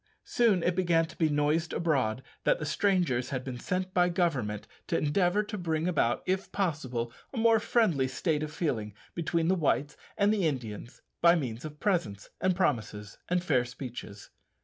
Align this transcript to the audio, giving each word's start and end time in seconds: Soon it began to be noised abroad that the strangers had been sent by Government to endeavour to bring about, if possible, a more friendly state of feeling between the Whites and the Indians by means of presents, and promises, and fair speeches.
Soon 0.25 0.63
it 0.63 0.75
began 0.75 1.05
to 1.05 1.15
be 1.15 1.29
noised 1.29 1.73
abroad 1.73 2.23
that 2.43 2.57
the 2.57 2.65
strangers 2.65 3.29
had 3.29 3.43
been 3.43 3.59
sent 3.59 3.93
by 3.93 4.09
Government 4.09 4.65
to 4.87 4.97
endeavour 4.97 5.43
to 5.43 5.59
bring 5.59 5.87
about, 5.87 6.23
if 6.25 6.51
possible, 6.51 7.13
a 7.31 7.37
more 7.37 7.59
friendly 7.59 8.07
state 8.07 8.41
of 8.41 8.51
feeling 8.51 8.95
between 9.13 9.47
the 9.47 9.53
Whites 9.53 9.95
and 10.17 10.33
the 10.33 10.47
Indians 10.47 11.03
by 11.21 11.35
means 11.35 11.65
of 11.65 11.79
presents, 11.79 12.31
and 12.41 12.55
promises, 12.55 13.19
and 13.29 13.43
fair 13.43 13.63
speeches. 13.63 14.31